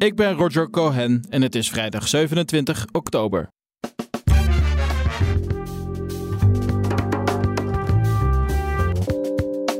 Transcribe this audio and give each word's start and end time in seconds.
Ik 0.00 0.16
ben 0.16 0.32
Roger 0.32 0.70
Cohen 0.70 1.22
en 1.28 1.42
het 1.42 1.54
is 1.54 1.68
vrijdag 1.68 2.08
27 2.08 2.86
oktober. 2.92 3.50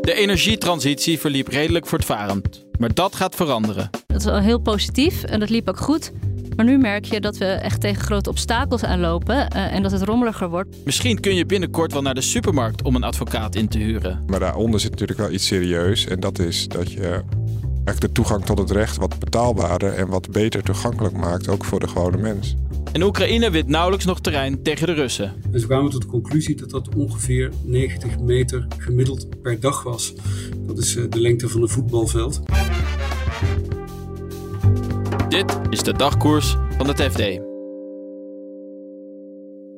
De 0.01 0.13
energietransitie 0.15 1.19
verliep 1.19 1.49
redelijk 1.49 1.87
voortvarend, 1.87 2.65
maar 2.79 2.95
dat 2.95 3.15
gaat 3.15 3.35
veranderen. 3.35 3.91
Dat 4.07 4.17
is 4.17 4.25
wel 4.25 4.39
heel 4.39 4.59
positief 4.59 5.23
en 5.23 5.41
dat 5.41 5.51
liep 5.51 5.69
ook 5.69 5.79
goed. 5.79 6.13
Maar 6.57 6.65
nu 6.65 6.79
merk 6.79 7.05
je 7.05 7.21
dat 7.21 7.37
we 7.37 7.45
echt 7.45 7.81
tegen 7.81 8.03
grote 8.03 8.31
obstakels 8.31 8.85
aanlopen 8.85 9.37
uh, 9.37 9.75
en 9.75 9.83
dat 9.83 9.93
het 9.93 10.03
rommeliger 10.03 10.49
wordt. 10.49 10.77
Misschien 10.85 11.21
kun 11.21 11.35
je 11.35 11.47
binnenkort 11.47 11.93
wel 11.93 12.03
naar 12.03 12.15
de 12.15 12.21
supermarkt 12.21 12.83
om 12.83 12.95
een 12.95 13.05
advocaat 13.05 13.55
in 13.55 13.69
te 13.69 13.79
huren. 13.79 14.25
Maar 14.27 14.41
daaronder 14.41 14.81
zit 14.81 14.91
natuurlijk 14.91 15.19
wel 15.19 15.31
iets 15.31 15.47
serieus 15.47 16.07
en 16.07 16.21
dat 16.21 16.39
is 16.39 16.69
dat 16.69 16.93
je 16.93 17.23
echt 17.85 18.01
de 18.01 18.13
toegang 18.13 18.45
tot 18.45 18.59
het 18.59 18.71
recht 18.71 18.97
wat 18.97 19.19
betaalbaarder 19.19 19.93
en 19.93 20.09
wat 20.09 20.31
beter 20.31 20.63
toegankelijk 20.63 21.17
maakt, 21.17 21.49
ook 21.49 21.65
voor 21.65 21.81
de 21.81 21.89
gewone 21.89 22.17
mens. 22.17 22.57
En 22.93 23.03
Oekraïne 23.03 23.51
wint 23.51 23.69
nauwelijks 23.69 24.05
nog 24.05 24.21
terrein 24.21 24.63
tegen 24.63 24.87
de 24.87 24.93
Russen. 24.93 25.35
En 25.53 25.61
ze 25.61 25.67
kwamen 25.67 25.91
tot 25.91 26.03
de 26.03 26.09
conclusie 26.09 26.57
dat 26.57 26.71
dat 26.71 26.95
ongeveer 26.95 27.51
90 27.65 28.19
meter 28.19 28.67
gemiddeld 28.79 29.43
per 29.43 29.61
dag 29.61 29.83
was. 29.83 30.15
Dat 30.67 30.79
is 30.79 30.97
eh, 30.97 31.05
de 31.09 31.21
lengte 31.21 31.49
van 31.49 31.63
een 31.63 31.69
voetbalveld. 31.69 32.41
Dit 35.29 35.59
is 35.71 35.83
de 35.83 35.93
dagkoers 35.93 36.57
van 36.77 36.89
het 36.89 37.03
FD. 37.03 37.19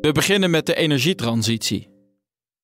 We 0.01 0.13
beginnen 0.13 0.51
met 0.51 0.67
de 0.67 0.75
energietransitie. 0.75 1.89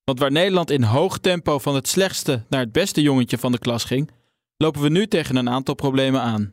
Want 0.05 0.19
waar 0.19 0.33
Nederland 0.33 0.71
in 0.71 0.83
hoog 0.83 1.19
tempo 1.19 1.59
van 1.59 1.75
het 1.75 1.89
slechtste 1.89 2.43
naar 2.49 2.61
het 2.61 2.73
beste 2.73 3.03
jongetje 3.03 3.39
van 3.39 3.53
de 3.53 3.59
klas 3.59 3.85
ging, 3.85 4.11
lopen 4.59 4.83
we 4.83 4.89
nu 4.89 5.07
tegen 5.07 5.37
een 5.37 5.49
aantal 5.49 5.75
problemen 5.75 6.21
aan. 6.21 6.53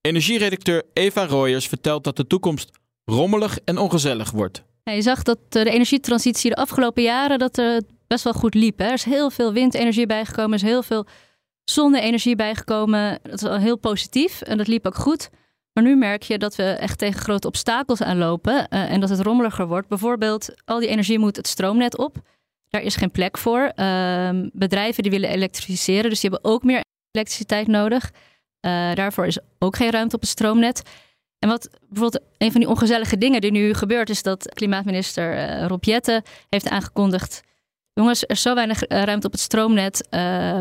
Energieredacteur 0.00 0.82
Eva 0.92 1.26
Royers 1.26 1.68
vertelt 1.68 2.04
dat 2.04 2.16
de 2.16 2.26
toekomst 2.26 2.70
rommelig 3.04 3.58
en 3.64 3.78
ongezellig 3.78 4.30
wordt. 4.30 4.64
Je 4.84 5.02
zag 5.02 5.22
dat 5.22 5.38
de 5.48 5.70
energietransitie 5.70 6.50
de 6.50 6.56
afgelopen 6.56 7.02
jaren 7.02 7.38
dat 7.38 7.56
het 7.56 7.84
best 8.06 8.24
wel 8.24 8.32
goed 8.32 8.54
liep. 8.54 8.78
Hè? 8.78 8.84
Er 8.84 8.92
is 8.92 9.04
heel 9.04 9.30
veel 9.30 9.52
windenergie 9.52 10.06
bijgekomen, 10.06 10.58
er 10.58 10.64
is 10.64 10.70
heel 10.70 10.82
veel 10.82 11.06
zonne-energie 11.64 12.36
bijgekomen. 12.36 13.18
Dat 13.22 13.42
is 13.42 13.48
al 13.48 13.56
heel 13.56 13.78
positief 13.78 14.40
en 14.40 14.56
dat 14.58 14.66
liep 14.66 14.86
ook 14.86 14.96
goed. 14.96 15.30
Maar 15.72 15.84
nu 15.84 15.96
merk 15.96 16.22
je 16.22 16.38
dat 16.38 16.56
we 16.56 16.62
echt 16.62 16.98
tegen 16.98 17.20
grote 17.20 17.46
obstakels 17.46 18.02
aanlopen 18.02 18.54
uh, 18.54 18.90
en 18.90 19.00
dat 19.00 19.08
het 19.08 19.20
rommeliger 19.20 19.66
wordt. 19.66 19.88
Bijvoorbeeld, 19.88 20.54
al 20.64 20.78
die 20.78 20.88
energie 20.88 21.18
moet 21.18 21.36
het 21.36 21.48
stroomnet 21.48 21.98
op. 21.98 22.16
Daar 22.68 22.82
is 22.82 22.96
geen 22.96 23.10
plek 23.10 23.38
voor. 23.38 23.72
Uh, 23.76 24.30
bedrijven 24.52 25.02
die 25.02 25.12
willen 25.12 25.28
elektrificeren, 25.30 26.10
dus 26.10 26.20
die 26.20 26.30
hebben 26.30 26.50
ook 26.50 26.62
meer 26.62 26.82
elektriciteit 27.12 27.66
nodig. 27.66 28.10
Uh, 28.66 28.94
daarvoor 28.94 29.26
is 29.26 29.38
ook 29.58 29.76
geen 29.76 29.90
ruimte 29.90 30.14
op 30.14 30.20
het 30.20 30.30
stroomnet. 30.30 30.82
En 31.38 31.48
wat 31.48 31.70
bijvoorbeeld 31.88 32.24
een 32.38 32.52
van 32.52 32.60
die 32.60 32.70
ongezellige 32.70 33.18
dingen 33.18 33.40
die 33.40 33.50
nu 33.50 33.74
gebeurt, 33.74 34.10
is 34.10 34.22
dat 34.22 34.48
klimaatminister 34.54 35.34
uh, 35.34 35.66
Rob 35.66 35.84
Jette 35.84 36.22
heeft 36.48 36.68
aangekondigd. 36.68 37.42
Jongens, 37.92 38.22
er 38.22 38.30
is 38.30 38.42
zo 38.42 38.54
weinig 38.54 38.82
ruimte 38.88 39.26
op 39.26 39.32
het 39.32 39.40
stroomnet. 39.40 40.08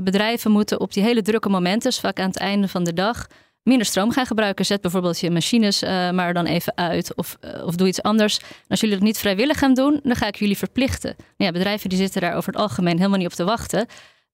bedrijven 0.03 0.51
moeten 0.51 0.79
op 0.79 0.94
die 0.94 1.03
hele 1.03 1.22
drukke 1.22 1.50
momenten, 1.50 1.90
dus 1.90 2.00
vaak 2.00 2.19
aan 2.19 2.28
het 2.28 2.38
einde 2.38 2.67
van 2.67 2.84
de 2.84 2.94
dag, 2.94 3.28
minder 3.63 3.85
stroom 3.85 4.11
gaan 4.11 4.25
gebruiken. 4.25 4.66
Zet 4.66 4.81
bijvoorbeeld 4.81 5.19
je 5.19 5.31
machines 5.31 5.81
maar 6.11 6.34
dan 6.34 6.45
even 6.45 6.78
uit 6.78 7.16
of, 7.16 7.38
of 7.66 7.75
doe 7.75 7.88
iets 7.88 8.01
anders. 8.01 8.40
Als 8.67 8.79
jullie 8.79 8.95
dat 8.95 9.06
niet 9.06 9.17
vrijwillig 9.17 9.59
gaan 9.59 9.73
doen, 9.73 10.00
dan 10.03 10.16
ga 10.16 10.28
ik 10.28 10.35
jullie 10.35 10.57
verplichten. 10.57 11.16
Ja, 11.38 11.51
bedrijven 11.51 11.90
die 11.90 11.97
zitten 11.97 12.22
daar 12.22 12.35
over 12.35 12.51
het 12.51 12.61
algemeen 12.61 12.97
helemaal 12.97 13.17
niet 13.17 13.28
op 13.28 13.34
te 13.34 13.44
wachten. 13.44 13.88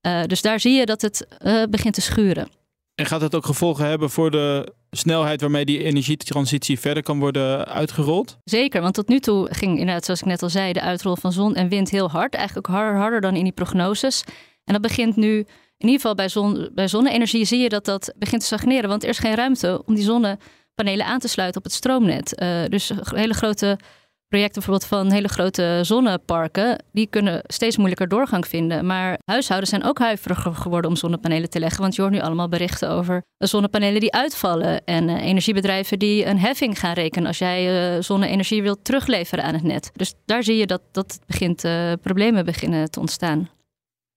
Uh, 0.07 0.23
dus 0.23 0.41
daar 0.41 0.59
zie 0.59 0.73
je 0.73 0.85
dat 0.85 1.01
het 1.01 1.27
begint 1.69 1.93
te 1.93 2.01
schuren. 2.01 2.47
En 2.95 3.05
gaat 3.05 3.21
het 3.21 3.35
ook 3.35 3.45
gevolgen 3.45 3.85
hebben 3.85 4.09
voor 4.09 4.31
de 4.31 4.73
snelheid 4.91 5.41
waarmee 5.41 5.65
die 5.65 5.83
energietransitie 5.83 6.79
verder 6.79 7.03
kan 7.03 7.19
worden 7.19 7.65
uitgerold? 7.65 8.37
Zeker, 8.43 8.81
want 8.81 8.93
tot 8.93 9.07
nu 9.07 9.19
toe 9.19 9.47
ging 9.51 9.79
inderdaad, 9.79 10.05
zoals 10.05 10.19
ik 10.19 10.25
net 10.25 10.43
al 10.43 10.49
zei, 10.49 10.73
de 10.73 10.81
uitrol 10.81 11.15
van 11.15 11.31
zon 11.31 11.55
en 11.55 11.69
wind 11.69 11.89
heel 11.89 12.09
hard. 12.09 12.33
Eigenlijk 12.33 12.67
ook 12.69 12.75
harder, 12.75 12.99
harder 12.99 13.21
dan 13.21 13.35
in 13.35 13.43
die 13.43 13.51
prognoses. 13.51 14.23
En 14.63 14.73
dat 14.73 14.81
begint 14.81 15.15
nu 15.15 15.37
in 15.77 15.87
ieder 15.87 15.95
geval 15.95 16.15
bij, 16.15 16.29
zon, 16.29 16.69
bij 16.73 16.87
zonne-energie 16.87 17.45
zie 17.45 17.59
je 17.59 17.69
dat 17.69 17.85
dat 17.85 18.13
begint 18.17 18.41
te 18.41 18.47
stagneren. 18.47 18.89
Want 18.89 19.03
er 19.03 19.09
is 19.09 19.19
geen 19.19 19.35
ruimte 19.35 19.81
om 19.85 19.95
die 19.95 20.03
zonnepanelen 20.03 21.05
aan 21.05 21.19
te 21.19 21.27
sluiten 21.27 21.57
op 21.57 21.63
het 21.63 21.73
stroomnet. 21.73 22.41
Uh, 22.41 22.65
dus 22.69 22.91
hele 23.03 23.33
grote 23.33 23.79
projecten, 24.27 24.61
bijvoorbeeld 24.61 24.89
van 24.89 25.11
hele 25.11 25.27
grote 25.27 25.79
zonneparken, 25.81 26.83
die 26.91 27.07
kunnen 27.07 27.41
steeds 27.47 27.77
moeilijker 27.77 28.07
doorgang 28.07 28.47
vinden. 28.47 28.85
Maar 28.85 29.19
huishoudens 29.25 29.69
zijn 29.69 29.83
ook 29.83 29.99
huiveriger 29.99 30.55
geworden 30.55 30.89
om 30.89 30.95
zonnepanelen 30.95 31.49
te 31.49 31.59
leggen. 31.59 31.81
Want 31.81 31.95
je 31.95 32.01
hoort 32.01 32.13
nu 32.13 32.19
allemaal 32.19 32.49
berichten 32.49 32.89
over 32.89 33.23
zonnepanelen 33.37 33.99
die 33.99 34.13
uitvallen. 34.13 34.85
En 34.85 35.09
uh, 35.09 35.25
energiebedrijven 35.25 35.99
die 35.99 36.25
een 36.25 36.39
heffing 36.39 36.79
gaan 36.79 36.93
rekenen 36.93 37.27
als 37.27 37.37
jij 37.37 37.95
uh, 37.95 38.01
zonne-energie 38.01 38.61
wilt 38.61 38.85
terugleveren 38.85 39.43
aan 39.43 39.53
het 39.53 39.63
net. 39.63 39.91
Dus 39.93 40.13
daar 40.25 40.43
zie 40.43 40.55
je 40.55 40.67
dat, 40.67 40.81
dat 40.91 41.19
begint, 41.25 41.65
problemen 42.01 42.45
beginnen 42.45 42.91
te 42.91 42.99
ontstaan. 42.99 43.49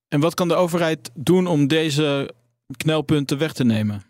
En 0.08 0.20
wat 0.20 0.34
kan 0.34 0.48
de 0.48 0.54
overheid 0.54 1.10
doen 1.14 1.46
om 1.46 1.66
deze 1.66 2.34
knelpunten 2.76 3.38
weg 3.38 3.52
te 3.52 3.64
nemen? 3.64 4.02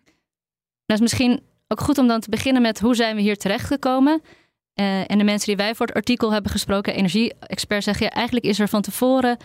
Dat 0.87 0.97
is 0.97 1.01
misschien 1.01 1.41
ook 1.69 1.81
goed 1.81 1.99
om 1.99 2.07
dan 2.07 2.21
te 2.21 2.31
beginnen 2.31 2.63
met 2.63 2.81
hoe 2.81 2.95
zijn 2.95 3.17
we 3.17 3.23
hier 3.23 3.37
terechtgekomen. 3.37 4.23
Uh, 4.75 5.11
en 5.11 5.19
de 5.19 5.25
mensen 5.25 5.47
die 5.47 5.57
wij 5.57 5.75
voor 5.75 5.87
het 5.87 5.95
artikel 5.95 6.33
hebben 6.33 6.51
gesproken, 6.51 6.95
energie-experts, 6.95 7.85
zeggen 7.85 8.07
ja, 8.07 8.13
eigenlijk 8.13 8.47
is 8.47 8.59
er 8.59 8.69
van 8.69 8.83
tevoren 8.83 9.37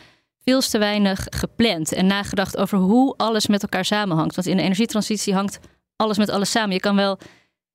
veel 0.43 0.61
te 0.61 0.77
weinig 0.77 1.27
gepland 1.29 1.93
en 1.93 2.05
nagedacht 2.05 2.57
over 2.57 2.77
hoe 2.77 3.13
alles 3.17 3.47
met 3.47 3.61
elkaar 3.61 3.85
samenhangt. 3.85 4.35
Want 4.35 4.47
in 4.47 4.57
de 4.57 4.63
energietransitie 4.63 5.33
hangt 5.33 5.59
alles 5.95 6.17
met 6.17 6.29
alles 6.29 6.51
samen. 6.51 6.73
Je 6.73 6.79
kan 6.79 6.95
wel 6.95 7.17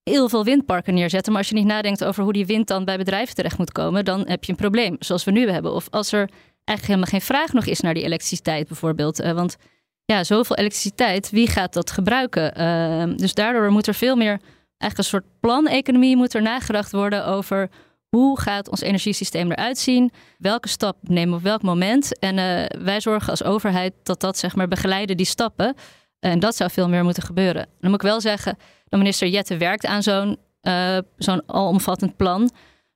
heel 0.03 0.29
veel 0.29 0.45
windparken 0.45 0.95
neerzetten, 0.95 1.33
maar 1.33 1.41
als 1.41 1.51
je 1.51 1.57
niet 1.57 1.67
nadenkt 1.67 2.05
over 2.05 2.23
hoe 2.23 2.33
die 2.33 2.47
wind 2.47 2.67
dan 2.67 2.85
bij 2.85 2.97
bedrijven 2.97 3.35
terecht 3.35 3.59
moet 3.59 3.73
komen, 3.73 4.05
dan 4.05 4.29
heb 4.29 4.45
je 4.45 4.53
een 4.53 4.59
probleem, 4.59 4.97
zoals 4.99 5.25
we 5.25 5.31
nu 5.31 5.51
hebben. 5.51 5.75
Of 5.75 5.87
als 5.91 6.13
er 6.13 6.31
eigenlijk 6.65 7.01
helemaal 7.01 7.21
geen 7.21 7.37
vraag 7.37 7.53
nog 7.53 7.67
is 7.67 7.81
naar 7.81 7.95
die 7.95 8.05
elektriciteit 8.05 8.69
bijvoorbeeld. 8.69 9.21
Uh, 9.21 9.33
want 9.33 9.57
ja, 10.05 10.25
zoveel 10.25 10.57
elektriciteit, 10.57 11.31
wie 11.31 11.49
gaat 11.49 11.73
dat 11.73 11.91
gebruiken? 11.91 12.61
Uh, 12.61 13.17
dus 13.17 13.35
daardoor 13.35 13.71
moet 13.71 13.87
er 13.87 13.95
veel 13.95 14.17
meer, 14.17 14.41
eigenlijk 14.81 14.99
een 14.99 15.05
soort 15.05 15.41
planeconomie 15.41 16.17
moet 16.17 16.35
er 16.35 16.43
nagedacht 16.43 16.93
worden 16.93 17.27
over 17.27 17.71
hoe 18.09 18.41
gaat 18.41 18.69
ons 18.69 18.81
energiesysteem 18.81 19.51
eruit 19.51 19.79
zien? 19.79 20.13
Welke 20.39 20.69
stap 20.69 20.97
nemen 21.01 21.31
we 21.31 21.37
op 21.37 21.43
welk 21.43 21.63
moment? 21.63 22.19
En 22.19 22.37
uh, 22.37 22.83
wij 22.85 23.01
zorgen 23.01 23.31
als 23.31 23.43
overheid 23.43 23.93
dat 24.03 24.21
dat 24.21 24.39
zeg 24.39 24.57
maar 24.57 24.69
begeleiden 24.69 25.17
die 25.17 25.27
stappen. 25.27 25.75
En 26.21 26.39
dat 26.39 26.57
zou 26.57 26.71
veel 26.71 26.89
meer 26.89 27.05
moeten 27.05 27.23
gebeuren. 27.23 27.67
Dan 27.81 27.91
moet 27.91 28.03
ik 28.03 28.09
wel 28.09 28.21
zeggen, 28.21 28.57
de 28.85 28.97
minister 28.97 29.29
Jette 29.29 29.57
werkt 29.57 29.87
aan 29.87 30.03
zo'n 30.03 30.39
uh, 30.63 30.99
zo'n 31.17 31.43
alomvattend 31.47 32.17
plan. 32.17 32.51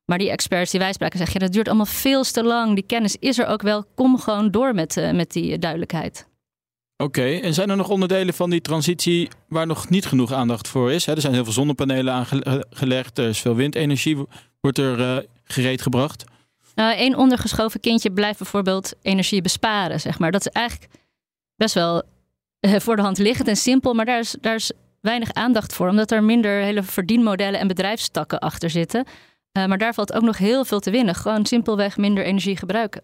Maar 0.04 0.18
die 0.18 0.30
experts 0.30 0.70
die 0.70 0.80
wij 0.80 0.92
spraken 0.92 1.18
zeggen, 1.18 1.40
dat 1.40 1.52
duurt 1.52 1.68
allemaal 1.68 1.86
veel 1.86 2.22
te 2.22 2.44
lang. 2.44 2.74
Die 2.74 2.86
kennis 2.86 3.16
is 3.18 3.38
er 3.38 3.46
ook 3.46 3.62
wel. 3.62 3.84
Kom 3.94 4.18
gewoon 4.18 4.50
door 4.50 4.74
met, 4.74 4.96
uh, 4.96 5.10
met 5.10 5.32
die 5.32 5.58
duidelijkheid. 5.58 6.26
Oké, 6.96 7.36
en 7.36 7.54
zijn 7.54 7.70
er 7.70 7.76
nog 7.76 7.88
onderdelen 7.88 8.34
van 8.34 8.50
die 8.50 8.60
transitie 8.60 9.28
waar 9.48 9.66
nog 9.66 9.88
niet 9.88 10.06
genoeg 10.06 10.32
aandacht 10.32 10.68
voor 10.68 10.92
is? 10.92 11.06
er 11.06 11.20
zijn 11.20 11.34
heel 11.34 11.44
veel 11.44 11.52
zonnepanelen 11.52 12.14
aangelegd, 12.14 13.18
er 13.18 13.28
is 13.28 13.40
veel 13.40 13.54
windenergie, 13.54 14.26
wordt 14.60 14.78
er 14.78 15.00
uh, 15.00 15.16
gereed 15.44 15.82
gebracht. 15.82 16.24
Nou, 16.74 16.94
één 16.96 17.16
ondergeschoven 17.16 17.80
kindje 17.80 18.12
blijft 18.12 18.38
bijvoorbeeld 18.38 18.94
energie 19.02 19.42
besparen, 19.42 20.00
zeg 20.00 20.18
maar. 20.18 20.32
Dat 20.32 20.46
is 20.46 20.52
eigenlijk 20.52 20.92
best 21.56 21.74
wel 21.74 22.02
uh, 22.60 22.76
voor 22.78 22.96
de 22.96 23.02
hand 23.02 23.18
liggend 23.18 23.48
en 23.48 23.56
simpel, 23.56 23.94
maar 23.94 24.04
daar 24.04 24.18
is, 24.18 24.36
daar 24.40 24.54
is 24.54 24.72
weinig 25.00 25.32
aandacht 25.32 25.72
voor, 25.72 25.88
omdat 25.88 26.10
er 26.10 26.22
minder 26.22 26.62
hele 26.62 26.82
verdienmodellen 26.82 27.60
en 27.60 27.68
bedrijfstakken 27.68 28.38
achter 28.38 28.70
zitten. 28.70 29.04
Uh, 29.58 29.66
maar 29.66 29.78
daar 29.78 29.94
valt 29.94 30.12
ook 30.12 30.22
nog 30.22 30.38
heel 30.38 30.64
veel 30.64 30.80
te 30.80 30.90
winnen. 30.90 31.14
Gewoon 31.14 31.46
simpelweg 31.46 31.96
minder 31.96 32.24
energie 32.24 32.56
gebruiken. 32.56 33.02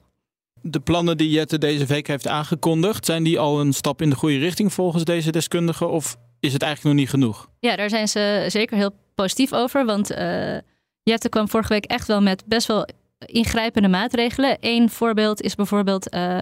De 0.70 0.80
plannen 0.80 1.16
die 1.16 1.30
Jette 1.30 1.58
deze 1.58 1.86
week 1.86 2.06
heeft 2.06 2.26
aangekondigd, 2.26 3.04
zijn 3.04 3.22
die 3.22 3.38
al 3.38 3.60
een 3.60 3.72
stap 3.72 4.02
in 4.02 4.10
de 4.10 4.16
goede 4.16 4.38
richting 4.38 4.72
volgens 4.72 5.04
deze 5.04 5.30
deskundigen? 5.30 5.90
Of 5.90 6.16
is 6.40 6.52
het 6.52 6.62
eigenlijk 6.62 6.94
nog 6.94 7.04
niet 7.04 7.10
genoeg? 7.10 7.48
Ja, 7.58 7.76
daar 7.76 7.88
zijn 7.88 8.08
ze 8.08 8.44
zeker 8.48 8.76
heel 8.76 8.94
positief 9.14 9.52
over. 9.52 9.84
Want 9.84 10.12
uh, 10.12 10.56
Jette 11.02 11.28
kwam 11.28 11.48
vorige 11.48 11.72
week 11.72 11.84
echt 11.84 12.06
wel 12.06 12.20
met 12.22 12.42
best 12.46 12.66
wel 12.66 12.88
ingrijpende 13.18 13.88
maatregelen. 13.88 14.56
Eén 14.60 14.90
voorbeeld 14.90 15.40
is 15.40 15.54
bijvoorbeeld 15.54 16.14
uh, 16.14 16.38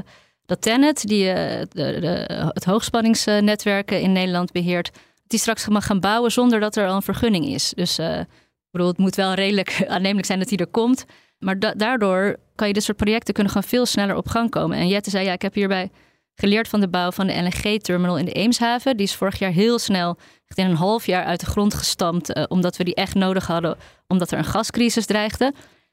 dat 0.46 0.62
Tenet, 0.62 1.06
die 1.06 1.24
de, 1.24 1.66
de, 1.70 2.24
het 2.52 2.64
hoogspanningsnetwerken 2.64 4.00
in 4.00 4.12
Nederland 4.12 4.52
beheert, 4.52 4.90
die 5.26 5.38
straks 5.38 5.68
mag 5.68 5.86
gaan 5.86 6.00
bouwen 6.00 6.32
zonder 6.32 6.60
dat 6.60 6.76
er 6.76 6.88
al 6.88 6.94
een 6.94 7.02
vergunning 7.02 7.46
is. 7.46 7.72
Dus 7.76 7.98
Ik 7.98 8.80
het 8.80 8.98
moet 8.98 9.14
wel 9.14 9.34
redelijk 9.34 9.84
aannemelijk 9.88 10.26
zijn 10.26 10.38
dat 10.38 10.48
hij 10.48 10.58
er 10.58 10.66
komt. 10.66 11.04
Maar 11.38 11.76
daardoor 11.76 12.36
kan 12.54 12.66
je 12.66 12.72
dit 12.72 12.82
soort 12.82 12.96
projecten 12.96 13.34
kunnen 13.34 13.52
gewoon 13.52 13.68
veel 13.68 13.86
sneller 13.86 14.16
op 14.16 14.28
gang 14.28 14.50
komen. 14.50 14.76
En 14.76 14.88
Jette 14.88 15.10
zei, 15.10 15.24
ja, 15.24 15.32
ik 15.32 15.42
heb 15.42 15.54
hierbij 15.54 15.90
geleerd 16.34 16.68
van 16.68 16.80
de 16.80 16.88
bouw 16.88 17.10
van 17.10 17.26
de 17.26 17.32
LNG-terminal 17.32 18.18
in 18.18 18.24
de 18.24 18.32
Eemshaven. 18.32 18.96
Die 18.96 19.06
is 19.06 19.14
vorig 19.14 19.38
jaar 19.38 19.50
heel 19.50 19.78
snel, 19.78 20.16
echt 20.46 20.58
in 20.58 20.66
een 20.66 20.76
half 20.76 21.06
jaar 21.06 21.24
uit 21.24 21.40
de 21.40 21.46
grond 21.46 21.74
gestampt, 21.74 22.36
uh, 22.36 22.44
omdat 22.48 22.76
we 22.76 22.84
die 22.84 22.94
echt 22.94 23.14
nodig 23.14 23.46
hadden, 23.46 23.76
omdat 24.06 24.30
er 24.30 24.38
een 24.38 24.44
gascrisis 24.44 25.06
dreigde. 25.06 25.44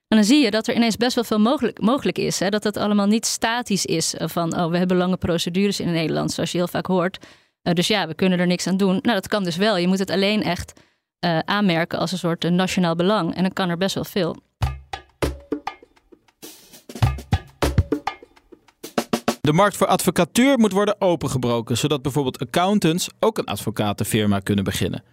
En 0.08 0.18
dan 0.18 0.24
zie 0.24 0.44
je 0.44 0.52
dat 0.52 0.68
er 0.68 0.76
ineens 0.76 0.98
best 0.98 1.16
wel 1.16 1.24
veel 1.24 1.40
mogelijk, 1.40 1.82
mogelijk 1.82 2.18
is. 2.18 2.40
Hè? 2.40 2.50
Dat 2.50 2.64
het 2.64 2.78
allemaal 2.78 3.08
niet 3.08 3.26
statisch 3.26 3.86
is 3.86 4.16
uh, 4.16 4.28
van, 4.28 4.60
oh, 4.60 4.70
we 4.70 4.78
hebben 4.78 4.98
lange 4.98 5.18
procedures 5.18 5.80
in 5.80 5.92
Nederland, 5.92 6.32
zoals 6.32 6.52
je 6.52 6.58
heel 6.58 6.68
vaak 6.68 6.86
hoort. 6.86 7.26
Uh, 7.64 7.74
dus 7.74 7.88
ja, 7.88 8.08
we 8.08 8.14
kunnen 8.14 8.40
er 8.40 8.48
niks 8.48 8.68
aan 8.68 8.78
doen. 8.78 9.00
Nou, 9.02 9.14
dat 9.16 9.28
kan 9.28 9.44
dus 9.44 9.56
wel. 9.56 9.78
Je 9.78 9.88
moet 9.88 10.00
het 10.00 10.10
alleen 10.10 10.44
echt 10.44 10.74
aanmerken 11.46 12.00
als 12.00 12.12
een 12.12 12.18
soort 12.18 12.50
nationaal 12.50 12.96
belang. 12.96 13.36
En 13.36 13.42
dan 13.42 13.54
kan 13.54 13.70
er 13.70 13.78
best 13.78 13.96
wel 13.96 14.04
veel. 14.04 14.36
De 19.46 19.54
markt 19.54 19.78
voor 19.78 19.88
advocatuur 19.88 20.58
moet 20.58 20.72
worden 20.72 21.02
opengebroken, 21.02 21.78
zodat 21.78 22.02
bijvoorbeeld 22.02 22.40
accountants 22.40 23.10
ook 23.20 23.38
een 23.38 23.46
advocatenfirma 23.46 24.40
kunnen 24.40 24.64
beginnen. 24.64 25.04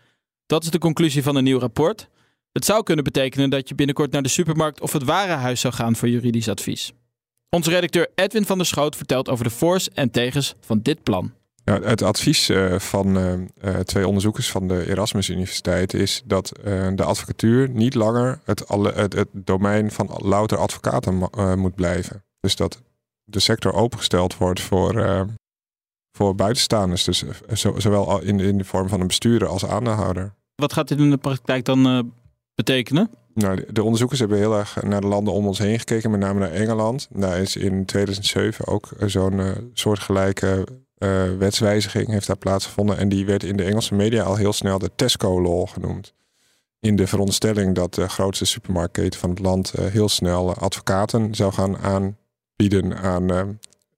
Dat 0.46 0.62
is 0.62 0.70
de 0.70 0.78
conclusie 0.78 1.22
van 1.22 1.36
een 1.36 1.44
nieuw 1.44 1.58
rapport. 1.58 2.08
Het 2.52 2.64
zou 2.64 2.82
kunnen 2.82 3.04
betekenen 3.04 3.50
dat 3.50 3.68
je 3.68 3.74
binnenkort 3.74 4.12
naar 4.12 4.22
de 4.22 4.28
supermarkt 4.28 4.80
of 4.80 4.92
het 4.92 5.04
warenhuis 5.04 5.60
zou 5.60 5.74
gaan 5.74 5.96
voor 5.96 6.08
juridisch 6.08 6.48
advies. 6.48 6.92
Onze 7.48 7.70
redacteur 7.70 8.08
Edwin 8.14 8.44
van 8.44 8.58
der 8.58 8.66
Schoot 8.66 8.96
vertelt 8.96 9.28
over 9.28 9.44
de 9.44 9.50
voor's 9.50 9.88
en 9.88 10.10
tegens 10.10 10.54
van 10.60 10.80
dit 10.82 11.02
plan. 11.02 11.32
Ja, 11.64 11.80
het 11.80 12.02
advies 12.02 12.48
eh, 12.48 12.78
van 12.78 13.16
eh, 13.16 13.32
eh, 13.60 13.80
twee 13.80 14.06
onderzoekers 14.06 14.50
van 14.50 14.68
de 14.68 14.88
Erasmus 14.88 15.28
Universiteit 15.28 15.94
is 15.94 16.22
dat 16.24 16.52
de 16.94 17.04
advocatuur 17.04 17.68
niet 17.68 17.94
langer 17.94 18.40
het, 18.44 18.64
het 19.14 19.28
domein 19.32 19.90
van 19.90 20.10
louter 20.22 20.58
advocaten 20.58 21.28
moet 21.58 21.74
blijven. 21.74 22.24
Dus 22.40 22.56
dat 22.56 22.82
de 23.24 23.40
sector 23.40 23.72
opengesteld 23.72 24.36
wordt 24.36 24.60
voor, 24.60 24.94
uh, 24.94 25.22
voor 26.12 26.34
buitenstaanders. 26.34 27.04
Dus 27.04 27.24
eh, 27.24 27.72
zowel 27.76 28.20
in, 28.20 28.40
in 28.40 28.58
de 28.58 28.64
vorm 28.64 28.88
van 28.88 29.00
een 29.00 29.06
bestuurder 29.06 29.48
als 29.48 29.66
aandeelhouder. 29.66 30.34
Wat 30.54 30.72
gaat 30.72 30.88
dit 30.88 30.98
in 30.98 31.10
de 31.10 31.16
praktijk 31.16 31.64
dan 31.64 31.86
uh, 31.86 32.02
betekenen? 32.54 33.10
Nou, 33.34 33.64
de 33.72 33.82
onderzoekers 33.82 34.20
hebben 34.20 34.38
heel 34.38 34.58
erg 34.58 34.82
naar 34.82 35.00
de 35.00 35.06
landen 35.06 35.34
om 35.34 35.46
ons 35.46 35.58
heen 35.58 35.78
gekeken, 35.78 36.10
met 36.10 36.20
name 36.20 36.38
naar 36.38 36.50
Engeland. 36.50 37.08
Daar 37.10 37.38
is 37.38 37.56
in 37.56 37.84
2007 37.84 38.66
ook 38.66 38.88
zo'n 39.06 39.38
uh, 39.38 39.50
soortgelijke 39.72 40.66
uh, 40.98 41.36
wetswijziging 41.38 42.08
heeft 42.08 42.26
daar 42.26 42.36
plaatsgevonden. 42.36 42.98
En 42.98 43.08
die 43.08 43.26
werd 43.26 43.42
in 43.42 43.56
de 43.56 43.64
Engelse 43.64 43.94
media 43.94 44.22
al 44.22 44.36
heel 44.36 44.52
snel 44.52 44.78
de 44.78 44.90
Tesco-law 44.96 45.68
genoemd. 45.68 46.14
In 46.80 46.96
de 46.96 47.06
veronderstelling 47.06 47.74
dat 47.74 47.94
de 47.94 48.08
grootste 48.08 48.44
supermarktketen 48.44 49.20
van 49.20 49.30
het 49.30 49.38
land 49.38 49.70
heel 49.70 50.08
snel 50.08 50.54
advocaten 50.54 51.34
zou 51.34 51.52
gaan 51.52 51.78
aan 51.78 52.16
bieden 52.56 52.96
aan 52.96 53.32
uh, 53.32 53.42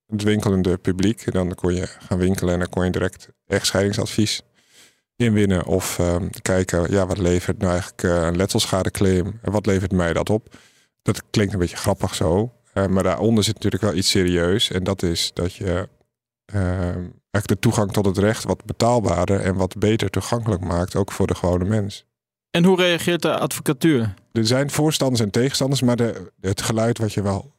het 0.06 0.22
winkelende 0.22 0.78
publiek. 0.78 1.32
Dan 1.32 1.54
kon 1.54 1.74
je 1.74 1.86
gaan 1.86 2.18
winkelen 2.18 2.52
en 2.52 2.58
dan 2.58 2.68
kon 2.68 2.84
je 2.84 2.90
direct 2.90 3.28
echtscheidingsadvies 3.46 4.42
inwinnen. 5.16 5.66
Of 5.66 5.98
uh, 5.98 6.16
kijken, 6.42 6.90
ja, 6.90 7.06
wat 7.06 7.18
levert 7.18 7.58
nou 7.58 7.70
eigenlijk 7.70 8.02
uh, 8.02 8.26
een 8.26 8.36
letselschadeclaim 8.36 9.38
en 9.42 9.52
wat 9.52 9.66
levert 9.66 9.92
mij 9.92 10.12
dat 10.12 10.30
op? 10.30 10.56
Dat 11.02 11.22
klinkt 11.30 11.52
een 11.52 11.58
beetje 11.58 11.76
grappig 11.76 12.14
zo. 12.14 12.52
maar 12.88 13.02
daaronder 13.02 13.44
zit 13.44 13.54
natuurlijk 13.54 13.82
wel 13.82 13.94
iets 13.94 14.10
serieus. 14.10 14.70
En 14.70 14.84
dat 14.84 15.02
is 15.02 15.30
dat 15.34 15.54
je 15.54 15.88
eigenlijk 17.30 17.46
de 17.46 17.58
toegang 17.58 17.92
tot 17.92 18.06
het 18.06 18.18
recht 18.18 18.44
wat 18.44 18.64
betaalbaarder 18.64 19.40
en 19.40 19.54
wat 19.54 19.78
beter 19.78 20.10
toegankelijk 20.10 20.64
maakt, 20.64 20.96
ook 20.96 21.12
voor 21.12 21.26
de 21.26 21.34
gewone 21.34 21.64
mens. 21.64 22.06
En 22.50 22.64
hoe 22.64 22.76
reageert 22.76 23.22
de 23.22 23.38
advocatuur? 23.38 24.14
Er 24.32 24.46
zijn 24.46 24.70
voorstanders 24.70 25.20
en 25.20 25.30
tegenstanders, 25.30 25.82
maar 25.82 25.96
de, 25.96 26.32
het 26.40 26.62
geluid 26.62 26.98
wat 26.98 27.12
je 27.12 27.22
wel 27.22 27.53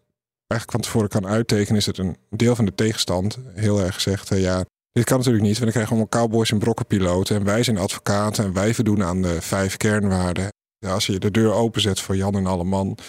eigenlijk 0.47 0.71
van 0.71 0.81
tevoren 0.81 1.09
kan 1.09 1.27
uittekenen, 1.27 1.79
is 1.79 1.85
het 1.85 1.97
een 1.97 2.17
deel 2.29 2.55
van 2.55 2.65
de 2.65 2.75
tegenstand 2.75 3.37
heel 3.53 3.79
erg 3.79 4.01
zegt: 4.01 4.31
uh, 4.31 4.41
ja, 4.41 4.65
dit 4.91 5.03
kan 5.03 5.17
natuurlijk 5.17 5.45
niet, 5.45 5.59
want 5.59 5.63
dan 5.63 5.83
krijgen 5.83 5.95
we 5.95 6.01
allemaal 6.01 6.21
cowboys 6.21 6.51
en 6.51 6.59
brokkenpiloten. 6.59 7.35
En 7.35 7.43
wij 7.43 7.63
zijn 7.63 7.77
advocaten 7.77 8.43
en 8.43 8.53
wij 8.53 8.73
voldoen 8.73 9.03
aan 9.03 9.21
de 9.21 9.41
vijf 9.41 9.77
kernwaarden. 9.77 10.47
Ja, 10.77 10.91
als 10.93 11.05
je 11.05 11.19
de 11.19 11.31
deur 11.31 11.51
openzet 11.51 11.99
voor 11.99 12.15
Jan 12.15 12.35
en 12.35 12.45
alle 12.45 12.63
man, 12.63 12.87
ja, 12.87 13.03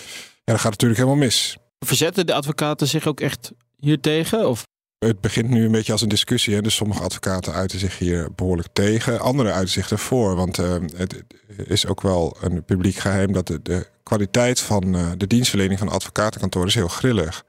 dan 0.44 0.58
gaat 0.58 0.72
het 0.72 0.80
natuurlijk 0.80 1.00
helemaal 1.00 1.24
mis. 1.24 1.56
Verzetten 1.78 2.26
de 2.26 2.34
advocaten 2.34 2.86
zich 2.86 3.06
ook 3.06 3.20
echt 3.20 3.52
hier 3.76 4.00
tegen? 4.00 4.48
Of? 4.48 4.62
Het 5.06 5.20
begint 5.20 5.48
nu 5.48 5.64
een 5.64 5.72
beetje 5.72 5.92
als 5.92 6.02
een 6.02 6.08
discussie. 6.08 6.54
Hè? 6.54 6.62
Dus 6.62 6.74
sommige 6.74 7.02
advocaten 7.02 7.52
uiten 7.52 7.78
zich 7.78 7.98
hier 7.98 8.28
behoorlijk 8.34 8.68
tegen. 8.72 9.20
Anderen 9.20 9.52
uiten 9.52 9.72
zich 9.72 9.90
ervoor. 9.90 10.36
Want 10.36 10.58
uh, 10.58 10.74
het 10.96 11.24
is 11.64 11.86
ook 11.86 12.00
wel 12.00 12.36
een 12.40 12.64
publiek 12.64 12.96
geheim 12.96 13.32
dat 13.32 13.46
de, 13.46 13.62
de 13.62 13.86
kwaliteit 14.02 14.60
van 14.60 14.96
uh, 14.96 15.10
de 15.16 15.26
dienstverlening 15.26 15.78
van 15.78 15.88
advocatenkantoren 15.88 16.68
is 16.68 16.74
heel 16.74 16.88
grillig. 16.88 17.44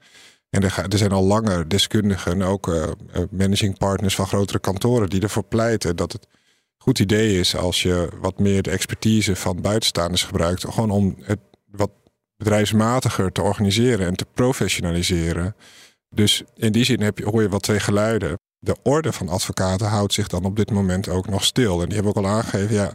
En 0.50 0.62
er, 0.62 0.86
er 0.88 0.98
zijn 0.98 1.12
al 1.12 1.24
langer 1.24 1.68
deskundigen, 1.68 2.42
ook 2.42 2.66
uh, 2.66 2.84
managing 3.30 3.78
partners 3.78 4.14
van 4.14 4.26
grotere 4.26 4.58
kantoren, 4.58 5.10
die 5.10 5.22
ervoor 5.22 5.44
pleiten 5.44 5.96
dat 5.96 6.12
het 6.12 6.26
goed 6.78 6.98
idee 6.98 7.38
is 7.38 7.56
als 7.56 7.82
je 7.82 8.08
wat 8.20 8.38
meer 8.38 8.62
de 8.62 8.70
expertise 8.70 9.36
van 9.36 9.60
buitenstaanders 9.60 10.22
gebruikt. 10.22 10.64
Gewoon 10.64 10.90
om 10.90 11.16
het 11.22 11.40
wat 11.70 11.90
bedrijfsmatiger 12.36 13.32
te 13.32 13.42
organiseren 13.42 14.06
en 14.06 14.16
te 14.16 14.26
professionaliseren. 14.34 15.54
Dus 16.10 16.42
in 16.54 16.72
die 16.72 16.84
zin 16.84 17.00
heb 17.00 17.18
je, 17.18 17.24
hoor 17.24 17.42
je 17.42 17.48
wat 17.48 17.62
twee 17.62 17.80
geluiden. 17.80 18.38
De 18.58 18.76
orde 18.82 19.12
van 19.12 19.28
advocaten 19.28 19.86
houdt 19.86 20.12
zich 20.12 20.28
dan 20.28 20.44
op 20.44 20.56
dit 20.56 20.70
moment 20.70 21.08
ook 21.08 21.28
nog 21.28 21.44
stil. 21.44 21.80
En 21.80 21.86
die 21.86 21.94
hebben 21.94 22.16
ook 22.16 22.24
al 22.24 22.30
aangegeven, 22.30 22.74
ja, 22.74 22.94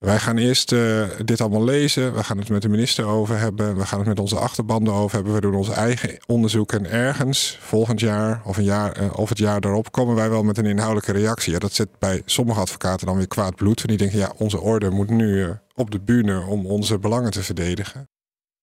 wij 0.00 0.18
gaan 0.18 0.38
eerst 0.38 0.72
uh, 0.72 1.04
dit 1.24 1.40
allemaal 1.40 1.64
lezen. 1.64 2.14
We 2.14 2.24
gaan 2.24 2.38
het 2.38 2.48
met 2.48 2.62
de 2.62 2.68
minister 2.68 3.04
over 3.04 3.38
hebben. 3.38 3.76
We 3.76 3.86
gaan 3.86 3.98
het 3.98 4.08
met 4.08 4.18
onze 4.18 4.38
achterbanden 4.38 4.94
over 4.94 5.16
hebben. 5.16 5.34
We 5.34 5.40
doen 5.40 5.54
ons 5.54 5.68
eigen 5.68 6.16
onderzoek. 6.26 6.72
En 6.72 6.90
ergens 6.90 7.58
volgend 7.60 8.00
jaar 8.00 8.42
of, 8.44 8.56
een 8.56 8.64
jaar, 8.64 9.02
uh, 9.02 9.18
of 9.18 9.28
het 9.28 9.38
jaar 9.38 9.60
daarop 9.60 9.92
komen 9.92 10.14
wij 10.14 10.30
wel 10.30 10.42
met 10.42 10.58
een 10.58 10.66
inhoudelijke 10.66 11.12
reactie. 11.12 11.52
Ja, 11.52 11.58
dat 11.58 11.72
zet 11.72 11.88
bij 11.98 12.22
sommige 12.24 12.60
advocaten 12.60 13.06
dan 13.06 13.16
weer 13.16 13.28
kwaad 13.28 13.54
bloed. 13.54 13.76
Want 13.76 13.88
die 13.88 13.96
denken, 13.96 14.18
ja, 14.18 14.32
onze 14.36 14.60
orde 14.60 14.90
moet 14.90 15.10
nu 15.10 15.26
uh, 15.26 15.50
op 15.74 15.90
de 15.90 16.00
bühne 16.00 16.44
om 16.46 16.66
onze 16.66 16.98
belangen 16.98 17.30
te 17.30 17.42
verdedigen. 17.42 18.08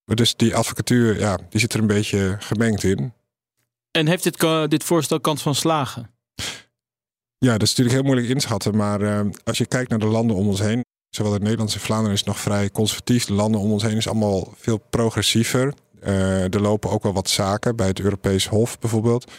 Maar 0.08 0.16
dus 0.16 0.36
die 0.36 0.56
advocatuur, 0.56 1.20
ja, 1.20 1.40
die 1.50 1.60
zit 1.60 1.74
er 1.74 1.80
een 1.80 1.88
beetje 1.88 2.36
gemengd 2.40 2.84
in. 2.84 3.14
En 3.92 4.08
heeft 4.08 4.24
dit, 4.24 4.70
dit 4.70 4.84
voorstel 4.84 5.20
kans 5.20 5.42
van 5.42 5.56
slagen? 5.56 6.10
Ja, 7.38 7.52
dat 7.52 7.62
is 7.62 7.70
natuurlijk 7.70 7.96
heel 7.96 8.06
moeilijk 8.06 8.30
inschatten. 8.30 8.76
Maar 8.76 9.26
als 9.44 9.58
je 9.58 9.66
kijkt 9.66 9.90
naar 9.90 10.00
de 10.00 10.06
landen 10.06 10.36
om 10.36 10.48
ons 10.48 10.60
heen, 10.60 10.86
zowel 11.10 11.36
in 11.36 11.42
Nederland 11.42 11.74
als 11.74 11.82
Vlaanderen 11.82 12.14
is 12.14 12.24
nog 12.24 12.40
vrij 12.40 12.72
conservatief. 12.72 13.26
De 13.26 13.34
landen 13.34 13.62
om 13.62 13.72
ons 13.72 13.84
heen 13.84 13.98
is 13.98 14.08
allemaal 14.08 14.54
veel 14.56 14.78
progressiever. 14.78 15.74
Uh, 16.04 16.54
er 16.54 16.62
lopen 16.62 16.90
ook 16.90 17.04
wel 17.04 17.14
wat 17.14 17.30
zaken 17.30 17.76
bij 17.76 17.88
het 17.88 18.00
Europees 18.00 18.48
Hof 18.48 18.80
bijvoorbeeld. 18.80 19.32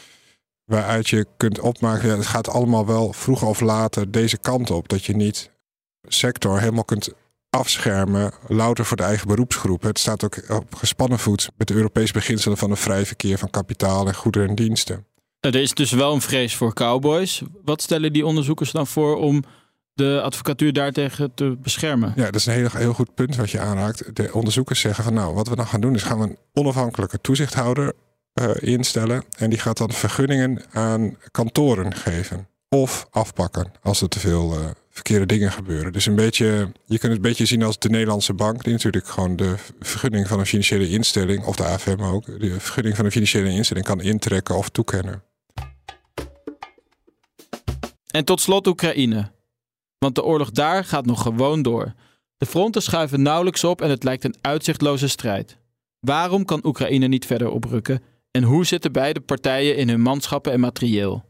Waaruit 0.64 1.08
je 1.08 1.26
kunt 1.36 1.60
opmaken, 1.60 2.08
ja, 2.08 2.16
het 2.16 2.26
gaat 2.26 2.48
allemaal 2.48 2.86
wel 2.86 3.12
vroeger 3.12 3.48
of 3.48 3.60
later 3.60 4.10
deze 4.10 4.38
kant 4.38 4.70
op. 4.70 4.88
Dat 4.88 5.04
je 5.04 5.16
niet 5.16 5.50
sector 6.02 6.58
helemaal 6.58 6.84
kunt 6.84 7.12
afschermen, 7.58 8.32
louter 8.46 8.84
voor 8.84 8.96
de 8.96 9.02
eigen 9.02 9.28
beroepsgroep. 9.28 9.82
Het 9.82 9.98
staat 9.98 10.24
ook 10.24 10.42
op 10.48 10.74
gespannen 10.74 11.18
voet 11.18 11.50
met 11.56 11.68
de 11.68 11.74
Europese 11.74 12.12
beginselen 12.12 12.56
van 12.56 12.70
een 12.70 12.76
vrij 12.76 13.06
verkeer 13.06 13.38
van 13.38 13.50
kapitaal 13.50 14.06
en 14.06 14.14
goederen 14.14 14.48
en 14.48 14.54
diensten. 14.54 15.06
Er 15.40 15.54
is 15.54 15.72
dus 15.72 15.90
wel 15.90 16.14
een 16.14 16.20
vrees 16.20 16.56
voor 16.56 16.74
cowboys. 16.74 17.42
Wat 17.64 17.82
stellen 17.82 18.12
die 18.12 18.26
onderzoekers 18.26 18.70
dan 18.70 18.86
voor 18.86 19.16
om 19.16 19.44
de 19.94 20.20
advocatuur 20.22 20.72
daartegen 20.72 21.34
te 21.34 21.56
beschermen. 21.62 22.12
Ja, 22.16 22.24
dat 22.24 22.34
is 22.34 22.46
een 22.46 22.52
heel, 22.52 22.68
heel 22.72 22.92
goed 22.92 23.14
punt 23.14 23.36
wat 23.36 23.50
je 23.50 23.60
aanraakt. 23.60 24.16
De 24.16 24.32
onderzoekers 24.32 24.80
zeggen 24.80 25.04
van 25.04 25.14
nou, 25.14 25.34
wat 25.34 25.48
we 25.48 25.56
dan 25.56 25.66
gaan 25.66 25.80
doen 25.80 25.94
is 25.94 26.02
gaan 26.02 26.18
we 26.18 26.24
een 26.24 26.38
onafhankelijke 26.52 27.20
toezichthouder 27.20 27.92
uh, 28.40 28.50
instellen. 28.60 29.24
En 29.36 29.50
die 29.50 29.58
gaat 29.58 29.78
dan 29.78 29.92
vergunningen 29.92 30.62
aan 30.72 31.16
kantoren 31.30 31.94
geven. 31.94 32.48
Of 32.68 33.06
afpakken 33.10 33.72
als 33.82 34.00
er 34.00 34.08
te 34.08 34.20
veel 34.20 34.60
uh, 34.60 34.66
verkeerde 34.98 35.26
dingen 35.26 35.52
gebeuren. 35.52 35.92
Dus 35.92 36.06
een 36.06 36.14
beetje, 36.14 36.46
je 36.84 36.98
kunt 36.98 37.02
het 37.02 37.12
een 37.12 37.20
beetje 37.20 37.46
zien 37.46 37.62
als 37.62 37.78
de 37.78 37.88
Nederlandse 37.88 38.34
bank, 38.34 38.64
die 38.64 38.72
natuurlijk 38.72 39.06
gewoon 39.06 39.36
de 39.36 39.54
vergunning 39.80 40.28
van 40.28 40.38
een 40.38 40.46
financiële 40.46 40.88
instelling, 40.88 41.44
of 41.44 41.56
de 41.56 41.64
AFM 41.64 42.00
ook, 42.00 42.26
de 42.40 42.60
vergunning 42.60 42.96
van 42.96 43.04
een 43.04 43.10
financiële 43.10 43.50
instelling 43.50 43.86
kan 43.86 44.00
intrekken 44.00 44.56
of 44.56 44.68
toekennen. 44.68 45.22
En 48.10 48.24
tot 48.24 48.40
slot 48.40 48.66
Oekraïne. 48.66 49.30
Want 49.98 50.14
de 50.14 50.24
oorlog 50.24 50.50
daar 50.50 50.84
gaat 50.84 51.06
nog 51.06 51.22
gewoon 51.22 51.62
door. 51.62 51.94
De 52.36 52.46
fronten 52.46 52.82
schuiven 52.82 53.22
nauwelijks 53.22 53.64
op 53.64 53.80
en 53.80 53.90
het 53.90 54.04
lijkt 54.04 54.24
een 54.24 54.36
uitzichtloze 54.40 55.08
strijd. 55.08 55.56
Waarom 56.00 56.44
kan 56.44 56.66
Oekraïne 56.66 57.06
niet 57.06 57.26
verder 57.26 57.50
oprukken? 57.50 58.02
En 58.30 58.42
hoe 58.42 58.66
zitten 58.66 58.92
beide 58.92 59.20
partijen 59.20 59.76
in 59.76 59.88
hun 59.88 60.00
manschappen 60.00 60.52
en 60.52 60.60
materieel? 60.60 61.24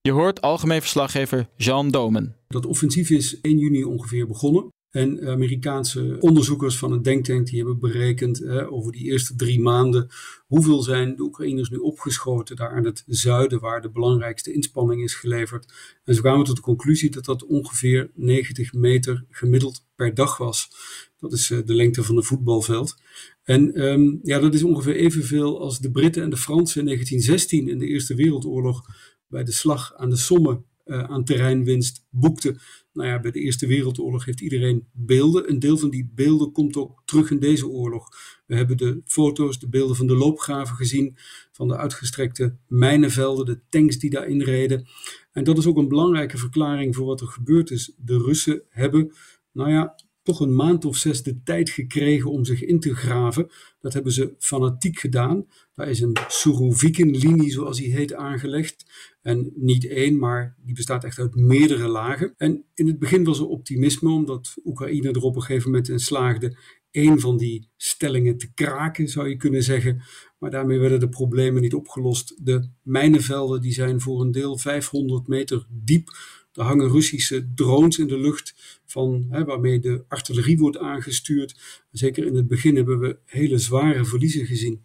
Je 0.00 0.12
hoort 0.12 0.40
algemeen 0.40 0.80
verslaggever 0.80 1.48
Jean 1.56 1.90
Domen. 1.90 2.35
Dat 2.48 2.66
offensief 2.66 3.10
is 3.10 3.40
1 3.40 3.58
juni 3.58 3.84
ongeveer 3.84 4.26
begonnen. 4.26 4.68
En 4.90 5.28
Amerikaanse 5.28 6.16
onderzoekers 6.20 6.78
van 6.78 6.92
een 6.92 7.02
denktank 7.02 7.46
die 7.46 7.56
hebben 7.56 7.78
berekend 7.78 8.46
over 8.46 8.92
die 8.92 9.04
eerste 9.04 9.36
drie 9.36 9.60
maanden 9.60 10.08
hoeveel 10.46 10.82
zijn 10.82 11.16
de 11.16 11.22
Oekraïners 11.22 11.70
nu 11.70 11.76
opgeschoten 11.76 12.56
daar 12.56 12.70
aan 12.70 12.84
het 12.84 13.04
zuiden 13.06 13.60
waar 13.60 13.80
de 13.80 13.90
belangrijkste 13.90 14.52
inspanning 14.52 15.02
is 15.02 15.14
geleverd. 15.14 15.72
En 16.04 16.14
ze 16.14 16.20
kwamen 16.20 16.44
tot 16.44 16.56
de 16.56 16.62
conclusie 16.62 17.10
dat 17.10 17.24
dat 17.24 17.46
ongeveer 17.46 18.10
90 18.14 18.72
meter 18.72 19.24
gemiddeld 19.30 19.84
per 19.96 20.14
dag 20.14 20.36
was. 20.36 20.70
Dat 21.18 21.32
is 21.32 21.50
uh, 21.50 21.58
de 21.64 21.74
lengte 21.74 22.02
van 22.02 22.16
een 22.16 22.22
voetbalveld. 22.22 22.96
En 23.42 23.84
um, 23.84 24.18
ja, 24.22 24.38
dat 24.38 24.54
is 24.54 24.62
ongeveer 24.62 24.96
evenveel 24.96 25.60
als 25.60 25.78
de 25.78 25.90
Britten 25.90 26.22
en 26.22 26.30
de 26.30 26.36
Fransen 26.36 26.80
in 26.80 26.86
1916 26.86 27.68
in 27.68 27.78
de 27.78 27.86
Eerste 27.86 28.14
Wereldoorlog 28.14 28.86
bij 29.28 29.44
de 29.44 29.52
slag 29.52 29.94
aan 29.96 30.10
de 30.10 30.16
Somme 30.16 30.62
aan 30.86 31.24
terreinwinst 31.24 32.04
boekten. 32.10 32.58
Nou 32.92 33.08
ja, 33.08 33.20
bij 33.20 33.30
de 33.30 33.40
Eerste 33.40 33.66
Wereldoorlog 33.66 34.24
heeft 34.24 34.40
iedereen 34.40 34.86
beelden. 34.92 35.50
Een 35.50 35.58
deel 35.58 35.78
van 35.78 35.90
die 35.90 36.10
beelden 36.14 36.52
komt 36.52 36.76
ook 36.76 37.02
terug 37.04 37.30
in 37.30 37.38
deze 37.38 37.68
oorlog. 37.68 38.08
We 38.46 38.56
hebben 38.56 38.76
de 38.76 39.00
foto's, 39.04 39.58
de 39.58 39.68
beelden 39.68 39.96
van 39.96 40.06
de 40.06 40.16
loopgraven 40.16 40.76
gezien, 40.76 41.16
van 41.52 41.68
de 41.68 41.76
uitgestrekte 41.76 42.56
mijnenvelden, 42.66 43.46
de 43.46 43.60
tanks 43.68 43.98
die 43.98 44.10
daarin 44.10 44.42
reden. 44.42 44.86
En 45.32 45.44
dat 45.44 45.58
is 45.58 45.66
ook 45.66 45.76
een 45.76 45.88
belangrijke 45.88 46.38
verklaring 46.38 46.94
voor 46.94 47.06
wat 47.06 47.20
er 47.20 47.26
gebeurd 47.26 47.70
is. 47.70 47.92
De 47.96 48.18
Russen 48.18 48.62
hebben, 48.68 49.12
nou 49.52 49.70
ja, 49.70 49.94
toch 50.26 50.40
een 50.40 50.54
maand 50.54 50.84
of 50.84 50.96
zes 50.96 51.22
de 51.22 51.42
tijd 51.42 51.70
gekregen 51.70 52.30
om 52.30 52.44
zich 52.44 52.64
in 52.64 52.80
te 52.80 52.94
graven. 52.94 53.50
Dat 53.80 53.92
hebben 53.92 54.12
ze 54.12 54.34
fanatiek 54.38 54.98
gedaan. 54.98 55.46
Daar 55.74 55.88
is 55.88 56.00
een 56.00 56.16
Surovikin-linie, 56.28 57.50
zoals 57.50 57.76
die 57.76 57.94
heet, 57.94 58.14
aangelegd. 58.14 58.84
En 59.22 59.52
niet 59.54 59.86
één, 59.86 60.18
maar 60.18 60.56
die 60.64 60.74
bestaat 60.74 61.04
echt 61.04 61.18
uit 61.18 61.34
meerdere 61.34 61.88
lagen. 61.88 62.34
En 62.36 62.64
in 62.74 62.86
het 62.86 62.98
begin 62.98 63.24
was 63.24 63.38
er 63.38 63.46
optimisme, 63.46 64.10
omdat 64.10 64.54
Oekraïne 64.64 65.10
er 65.10 65.22
op 65.22 65.36
een 65.36 65.42
gegeven 65.42 65.70
moment 65.70 65.88
in 65.88 65.98
slaagde 65.98 66.56
een 66.96 67.20
van 67.20 67.36
die 67.36 67.68
stellingen 67.76 68.38
te 68.38 68.52
kraken, 68.52 69.08
zou 69.08 69.28
je 69.28 69.36
kunnen 69.36 69.62
zeggen. 69.62 70.02
Maar 70.38 70.50
daarmee 70.50 70.78
werden 70.78 71.00
de 71.00 71.08
problemen 71.08 71.62
niet 71.62 71.74
opgelost. 71.74 72.44
De 72.44 72.68
mijnenvelden 72.82 73.60
die 73.60 73.72
zijn 73.72 74.00
voor 74.00 74.20
een 74.20 74.30
deel 74.30 74.58
500 74.58 75.26
meter 75.26 75.66
diep. 75.70 76.08
Er 76.56 76.64
hangen 76.64 76.90
Russische 76.90 77.52
drones 77.54 77.98
in 77.98 78.06
de 78.06 78.18
lucht 78.18 78.80
van, 78.86 79.26
hè, 79.30 79.44
waarmee 79.44 79.80
de 79.80 80.04
artillerie 80.08 80.58
wordt 80.58 80.78
aangestuurd. 80.78 81.84
Zeker 81.90 82.26
in 82.26 82.34
het 82.36 82.46
begin 82.46 82.76
hebben 82.76 82.98
we 82.98 83.18
hele 83.24 83.58
zware 83.58 84.04
verliezen 84.04 84.46
gezien. 84.46 84.84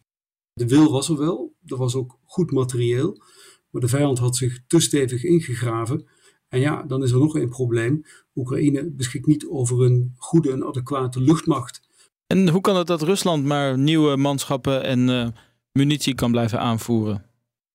De 0.53 0.67
wil 0.67 0.91
was 0.91 1.09
er 1.09 1.17
wel, 1.17 1.55
er 1.65 1.77
was 1.77 1.95
ook 1.95 2.19
goed 2.25 2.51
materieel, 2.51 3.21
maar 3.69 3.81
de 3.81 3.87
vijand 3.87 4.19
had 4.19 4.35
zich 4.35 4.59
te 4.67 4.79
stevig 4.79 5.23
ingegraven. 5.23 6.07
En 6.47 6.59
ja, 6.59 6.83
dan 6.83 7.03
is 7.03 7.11
er 7.11 7.19
nog 7.19 7.35
een 7.35 7.49
probleem. 7.49 8.03
Oekraïne 8.35 8.91
beschikt 8.91 9.25
niet 9.25 9.47
over 9.47 9.81
een 9.81 10.13
goede 10.17 10.51
en 10.51 10.65
adequate 10.65 11.21
luchtmacht. 11.21 11.81
En 12.27 12.49
hoe 12.49 12.61
kan 12.61 12.75
het 12.75 12.87
dat 12.87 13.01
Rusland 13.01 13.45
maar 13.45 13.77
nieuwe 13.77 14.15
manschappen 14.15 14.83
en 14.83 15.07
uh, 15.07 15.27
munitie 15.71 16.15
kan 16.15 16.31
blijven 16.31 16.59
aanvoeren? 16.59 17.30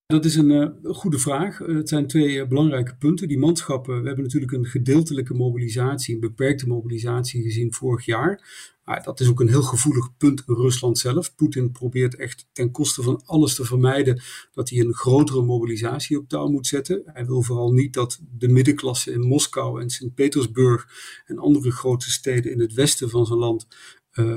Dat 0.06 0.24
is 0.24 0.36
een 0.36 0.50
uh, 0.50 0.94
goede 0.94 1.18
vraag. 1.18 1.60
Uh, 1.60 1.76
het 1.76 1.88
zijn 1.88 2.06
twee 2.06 2.34
uh, 2.34 2.46
belangrijke 2.46 2.96
punten. 2.96 3.28
Die 3.28 3.38
manschappen, 3.38 4.00
we 4.00 4.06
hebben 4.06 4.24
natuurlijk 4.24 4.52
een 4.52 4.66
gedeeltelijke 4.66 5.34
mobilisatie, 5.34 6.14
een 6.14 6.20
beperkte 6.20 6.66
mobilisatie 6.66 7.42
gezien 7.42 7.74
vorig 7.74 8.04
jaar. 8.04 8.48
Maar 8.84 9.02
dat 9.02 9.20
is 9.20 9.28
ook 9.28 9.40
een 9.40 9.48
heel 9.48 9.62
gevoelig 9.62 10.16
punt 10.16 10.42
in 10.46 10.54
Rusland 10.54 10.98
zelf. 10.98 11.34
Poetin 11.34 11.70
probeert 11.70 12.16
echt 12.16 12.48
ten 12.52 12.70
koste 12.70 13.02
van 13.02 13.22
alles 13.24 13.54
te 13.54 13.64
vermijden 13.64 14.22
dat 14.52 14.68
hij 14.68 14.80
een 14.80 14.94
grotere 14.94 15.42
mobilisatie 15.42 16.18
op 16.18 16.28
touw 16.28 16.48
moet 16.48 16.66
zetten. 16.66 17.02
Hij 17.04 17.26
wil 17.26 17.42
vooral 17.42 17.72
niet 17.72 17.94
dat 17.94 18.20
de 18.38 18.48
middenklasse 18.48 19.12
in 19.12 19.20
Moskou 19.20 19.80
en 19.80 19.90
Sint-Petersburg 19.90 20.88
en 21.26 21.38
andere 21.38 21.70
grote 21.70 22.10
steden 22.10 22.52
in 22.52 22.60
het 22.60 22.72
westen 22.72 23.10
van 23.10 23.26
zijn 23.26 23.38
land 23.38 23.66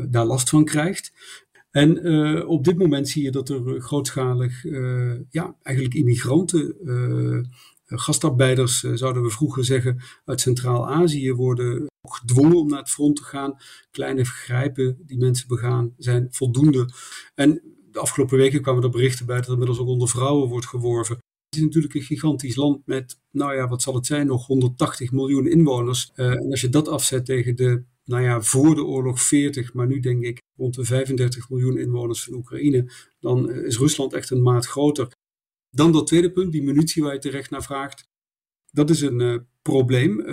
daar 0.09 0.25
last 0.25 0.49
van 0.49 0.65
krijgt. 0.65 1.11
En 1.71 2.07
uh, 2.07 2.49
op 2.49 2.63
dit 2.63 2.77
moment 2.77 3.09
zie 3.09 3.23
je 3.23 3.31
dat 3.31 3.49
er 3.49 3.81
grootschalig, 3.81 4.63
uh, 4.63 5.19
ja, 5.29 5.55
eigenlijk 5.61 5.95
immigranten, 5.95 6.75
uh, 6.83 7.43
gastarbeiders, 7.85 8.79
zouden 8.79 9.23
we 9.23 9.29
vroeger 9.29 9.65
zeggen, 9.65 10.01
uit 10.25 10.41
Centraal-Azië 10.41 11.33
worden 11.33 11.87
gedwongen 12.01 12.57
om 12.57 12.67
naar 12.67 12.79
het 12.79 12.89
front 12.89 13.15
te 13.15 13.23
gaan. 13.23 13.57
Kleine 13.91 14.25
vergrijpen 14.25 14.97
die 15.05 15.17
mensen 15.17 15.47
begaan 15.47 15.93
zijn 15.97 16.27
voldoende. 16.31 16.89
En 17.35 17.61
de 17.91 17.99
afgelopen 17.99 18.37
weken 18.37 18.61
kwamen 18.61 18.83
er 18.83 18.89
berichten 18.89 19.25
bij 19.25 19.35
dat 19.35 19.45
er 19.45 19.51
inmiddels 19.51 19.79
ook 19.79 19.87
onder 19.87 20.09
vrouwen 20.09 20.49
wordt 20.49 20.65
geworven. 20.65 21.15
Het 21.15 21.59
is 21.59 21.61
natuurlijk 21.61 21.93
een 21.93 22.01
gigantisch 22.01 22.55
land 22.55 22.85
met, 22.85 23.19
nou 23.31 23.55
ja, 23.55 23.67
wat 23.67 23.81
zal 23.81 23.95
het 23.95 24.05
zijn, 24.05 24.27
nog 24.27 24.45
180 24.45 25.11
miljoen 25.11 25.47
inwoners. 25.47 26.11
en 26.13 26.49
als 26.49 26.61
je 26.61 26.69
dat 26.69 26.87
afzet 26.87 27.25
tegen 27.25 27.55
de 27.55 27.83
nou 28.09 28.23
ja, 28.23 28.41
voor 28.41 28.75
de 28.75 28.83
oorlog 28.83 29.21
40, 29.21 29.73
maar 29.73 29.87
nu 29.87 29.99
denk 29.99 30.23
ik 30.23 30.41
rond 30.55 30.75
de 30.75 30.85
35 30.85 31.49
miljoen 31.49 31.77
inwoners 31.77 32.23
van 32.23 32.33
Oekraïne, 32.33 32.91
dan 33.19 33.51
is 33.51 33.77
Rusland 33.77 34.13
echt 34.13 34.29
een 34.29 34.41
maat 34.41 34.65
groter. 34.65 35.11
Dan 35.69 35.91
dat 35.91 36.07
tweede 36.07 36.31
punt, 36.31 36.51
die 36.51 36.63
munitie 36.63 37.03
waar 37.03 37.13
je 37.13 37.19
terecht 37.19 37.49
naar 37.49 37.63
vraagt. 37.63 38.07
Dat 38.71 38.89
is 38.89 39.01
een 39.01 39.19
uh, 39.19 39.37
probleem. 39.61 40.19
Uh, 40.19 40.27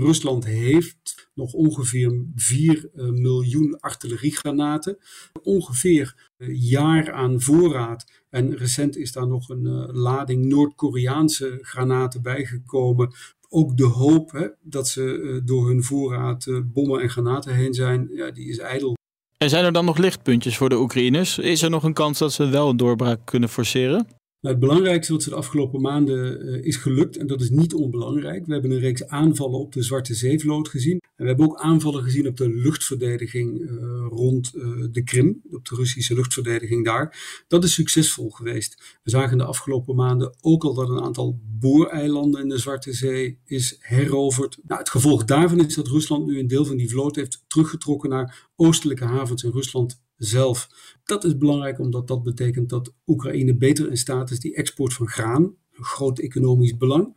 Rusland 0.00 0.44
heeft 0.44 1.30
nog 1.34 1.52
ongeveer 1.52 2.24
4 2.34 2.90
uh, 2.94 3.06
eh, 3.06 3.12
miljoen 3.12 3.80
artilleriegranaten. 3.80 4.98
Ongeveer 5.42 6.30
een 6.36 6.56
jaar 6.56 7.12
aan 7.12 7.40
voorraad. 7.40 8.24
En 8.30 8.56
recent 8.56 8.96
is 8.96 9.12
daar 9.12 9.28
nog 9.28 9.48
een 9.48 9.66
lading 9.92 10.44
Noord-Koreaanse 10.44 11.58
granaten 11.62 12.22
bijgekomen 12.22 13.14
ook 13.52 13.76
de 13.76 13.84
hoop 13.84 14.54
dat 14.62 14.88
ze 14.88 15.02
uh, 15.02 15.40
door 15.44 15.68
hun 15.68 15.84
voorraad 15.84 16.46
uh, 16.46 16.60
bommen 16.64 17.00
en 17.00 17.10
granaten 17.10 17.54
heen 17.54 17.74
zijn, 17.74 18.08
ja, 18.10 18.30
die 18.30 18.48
is 18.48 18.58
ijdel. 18.58 18.96
En 19.38 19.50
zijn 19.50 19.64
er 19.64 19.72
dan 19.72 19.84
nog 19.84 19.98
lichtpuntjes 19.98 20.56
voor 20.56 20.68
de 20.68 20.78
Oekraïners? 20.78 21.38
Is 21.38 21.62
er 21.62 21.70
nog 21.70 21.82
een 21.82 21.92
kans 21.92 22.18
dat 22.18 22.32
ze 22.32 22.48
wel 22.48 22.68
een 22.68 22.76
doorbraak 22.76 23.20
kunnen 23.24 23.48
forceren? 23.48 24.06
Het 24.42 24.58
belangrijkste 24.58 25.12
wat 25.12 25.22
ze 25.22 25.28
de 25.28 25.34
afgelopen 25.34 25.80
maanden 25.80 26.46
uh, 26.46 26.64
is 26.64 26.76
gelukt, 26.76 27.16
en 27.16 27.26
dat 27.26 27.40
is 27.40 27.50
niet 27.50 27.74
onbelangrijk. 27.74 28.46
We 28.46 28.52
hebben 28.52 28.70
een 28.70 28.78
reeks 28.78 29.06
aanvallen 29.06 29.58
op 29.58 29.72
de 29.72 29.82
Zwarte 29.82 30.14
Zeevloot 30.14 30.68
gezien. 30.68 31.00
En 31.16 31.24
we 31.24 31.26
hebben 31.26 31.46
ook 31.46 31.60
aanvallen 31.60 32.02
gezien 32.02 32.26
op 32.26 32.36
de 32.36 32.48
luchtverdediging 32.48 33.60
uh, 33.60 33.70
rond 34.08 34.52
uh, 34.54 34.86
de 34.90 35.02
Krim, 35.02 35.42
op 35.50 35.68
de 35.68 35.74
Russische 35.74 36.14
luchtverdediging 36.14 36.84
daar. 36.84 37.44
Dat 37.48 37.64
is 37.64 37.74
succesvol 37.74 38.30
geweest. 38.30 38.98
We 39.02 39.10
zagen 39.10 39.38
de 39.38 39.44
afgelopen 39.44 39.94
maanden 39.94 40.34
ook 40.40 40.64
al 40.64 40.74
dat 40.74 40.88
een 40.88 41.02
aantal 41.02 41.40
booreilanden 41.58 42.42
in 42.42 42.48
de 42.48 42.58
Zwarte 42.58 42.92
Zee 42.92 43.38
is 43.44 43.76
heroverd. 43.80 44.58
Nou, 44.62 44.80
het 44.80 44.90
gevolg 44.90 45.24
daarvan 45.24 45.64
is 45.66 45.74
dat 45.74 45.88
Rusland 45.88 46.26
nu 46.26 46.38
een 46.38 46.46
deel 46.46 46.64
van 46.64 46.76
die 46.76 46.90
vloot 46.90 47.16
heeft 47.16 47.44
teruggetrokken 47.46 48.10
naar 48.10 48.48
oostelijke 48.56 49.04
havens 49.04 49.42
in 49.42 49.50
Rusland 49.50 50.00
zelf. 50.24 50.68
Dat 51.04 51.24
is 51.24 51.38
belangrijk 51.38 51.78
omdat 51.78 52.08
dat 52.08 52.22
betekent 52.22 52.68
dat 52.68 52.94
Oekraïne 53.06 53.56
beter 53.56 53.90
in 53.90 53.96
staat 53.96 54.30
is 54.30 54.40
die 54.40 54.54
export 54.54 54.92
van 54.92 55.08
graan, 55.08 55.42
een 55.72 55.84
groot 55.84 56.18
economisch 56.18 56.76
belang. 56.76 57.16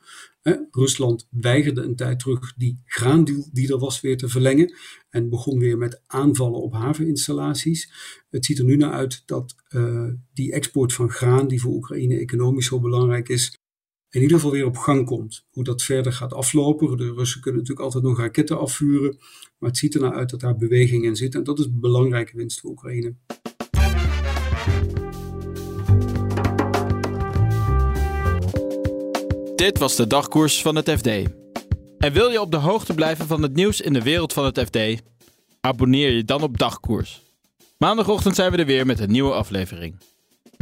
Rusland 0.71 1.27
weigerde 1.29 1.81
een 1.81 1.95
tijd 1.95 2.19
terug 2.19 2.53
die 2.55 2.81
graandeal 2.85 3.49
die 3.51 3.71
er 3.71 3.79
was 3.79 4.01
weer 4.01 4.17
te 4.17 4.29
verlengen 4.29 4.73
en 5.09 5.29
begon 5.29 5.59
weer 5.59 5.77
met 5.77 6.01
aanvallen 6.07 6.61
op 6.61 6.73
haveninstallaties. 6.73 7.91
Het 8.29 8.45
ziet 8.45 8.59
er 8.59 8.65
nu 8.65 8.75
naar 8.75 8.91
uit 8.91 9.23
dat 9.25 9.55
uh, 9.69 10.07
die 10.33 10.51
export 10.51 10.93
van 10.93 11.09
graan, 11.09 11.47
die 11.47 11.61
voor 11.61 11.73
Oekraïne 11.73 12.17
economisch 12.17 12.65
zo 12.65 12.79
belangrijk 12.79 13.29
is, 13.29 13.59
in 14.09 14.21
ieder 14.21 14.37
geval 14.37 14.51
weer 14.51 14.65
op 14.65 14.77
gang 14.77 15.05
komt. 15.05 15.45
Hoe 15.49 15.63
dat 15.63 15.83
verder 15.83 16.13
gaat 16.13 16.33
aflopen. 16.33 16.97
De 16.97 17.13
Russen 17.13 17.41
kunnen 17.41 17.61
natuurlijk 17.61 17.85
altijd 17.85 18.03
nog 18.03 18.19
raketten 18.19 18.59
afvuren. 18.59 19.17
Maar 19.65 19.73
het 19.73 19.83
ziet 19.83 19.95
er 19.95 20.01
naar 20.01 20.13
uit 20.13 20.29
dat 20.29 20.39
daar 20.39 20.55
beweging 20.55 21.03
in 21.03 21.15
zit. 21.15 21.35
En 21.35 21.43
dat 21.43 21.59
is 21.59 21.65
een 21.65 21.79
belangrijke 21.79 22.37
winst 22.37 22.59
voor 22.59 22.69
Oekraïne. 22.69 23.15
Dit 29.55 29.77
was 29.77 29.95
de 29.95 30.07
dagkoers 30.07 30.61
van 30.61 30.75
het 30.75 30.89
FD. 30.89 31.07
En 31.97 32.13
wil 32.13 32.29
je 32.29 32.41
op 32.41 32.51
de 32.51 32.57
hoogte 32.57 32.93
blijven 32.93 33.27
van 33.27 33.41
het 33.41 33.55
nieuws 33.55 33.81
in 33.81 33.93
de 33.93 34.01
wereld 34.01 34.33
van 34.33 34.45
het 34.45 34.59
FD? 34.59 34.77
Abonneer 35.61 36.11
je 36.11 36.23
dan 36.23 36.41
op 36.41 36.57
Dagkoers. 36.57 37.21
Maandagochtend 37.77 38.35
zijn 38.35 38.51
we 38.51 38.57
er 38.57 38.65
weer 38.65 38.85
met 38.85 38.99
een 38.99 39.11
nieuwe 39.11 39.33
aflevering. 39.33 39.99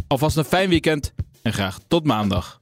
Alvast 0.08 0.38
een 0.38 0.44
fijn 0.44 0.70
weekend 0.70 1.14
en 1.42 1.54
graag 1.54 1.80
tot 1.88 2.06
maandag. 2.06 2.62